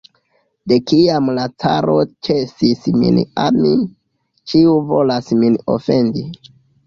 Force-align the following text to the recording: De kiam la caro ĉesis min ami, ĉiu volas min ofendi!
De 0.69 0.77
kiam 0.91 1.27
la 1.39 1.43
caro 1.63 1.97
ĉesis 2.27 2.89
min 3.03 3.19
ami, 3.43 3.73
ĉiu 4.53 4.73
volas 4.93 5.29
min 5.43 5.61
ofendi! 5.77 6.27